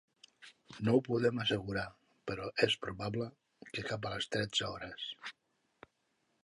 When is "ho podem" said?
0.95-1.41